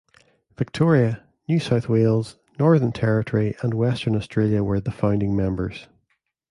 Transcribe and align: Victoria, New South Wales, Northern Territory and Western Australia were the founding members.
Victoria, 0.57 1.23
New 1.47 1.59
South 1.59 1.87
Wales, 1.87 2.37
Northern 2.57 2.91
Territory 2.91 3.55
and 3.61 3.75
Western 3.75 4.15
Australia 4.15 4.63
were 4.63 4.79
the 4.81 4.89
founding 4.89 5.35
members. 5.35 5.87